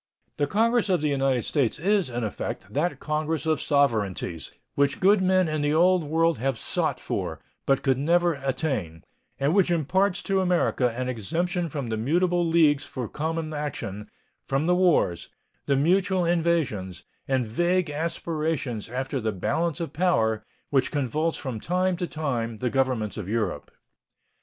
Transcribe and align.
The 0.37 0.47
Congress 0.47 0.89
of 0.89 1.01
the 1.01 1.09
United 1.09 1.45
States 1.45 1.77
is 1.77 2.09
in 2.09 2.23
effect 2.23 2.73
that 2.73 2.99
congress 2.99 3.45
of 3.45 3.61
sovereignties 3.61 4.49
which 4.73 4.99
good 4.99 5.21
men 5.21 5.47
in 5.47 5.61
the 5.61 5.75
Old 5.75 6.03
World 6.05 6.39
have 6.39 6.57
sought 6.57 6.99
for, 6.99 7.39
but 7.67 7.83
could 7.83 7.99
never 7.99 8.33
attain, 8.33 9.03
and 9.39 9.53
which 9.53 9.69
imparts 9.69 10.23
to 10.23 10.41
America 10.41 10.89
an 10.91 11.07
exemption 11.07 11.69
from 11.69 11.89
the 11.89 11.97
mutable 11.97 12.43
leagues 12.43 12.83
for 12.83 13.07
common 13.07 13.53
action, 13.53 14.09
from 14.43 14.65
the 14.65 14.73
wars, 14.73 15.29
the 15.67 15.75
mutual 15.75 16.25
invasions, 16.25 17.03
and 17.27 17.45
vague 17.45 17.91
aspirations 17.91 18.89
after 18.89 19.19
the 19.19 19.31
balance 19.31 19.79
of 19.79 19.93
power 19.93 20.43
which 20.71 20.89
convulse 20.89 21.37
from 21.37 21.59
time 21.59 21.95
to 21.97 22.07
time 22.07 22.57
the 22.57 22.71
Governments 22.71 23.17
of 23.17 23.29
Europe. 23.29 23.69